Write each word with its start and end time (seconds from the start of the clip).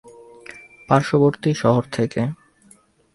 পার্শ্ববর্তী 0.89 1.51
শহর 1.53 1.83
থেকে। 1.91 2.21